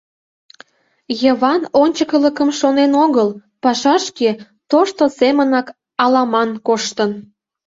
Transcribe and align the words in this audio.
Йыван 1.21 1.61
ончыкылыкым 1.81 2.49
шонен 2.59 2.91
огыл, 3.03 3.29
пашашке 3.63 4.29
тошто 4.69 5.03
семынак 5.17 5.67
аламан 6.03 6.49
коштын. 6.67 7.11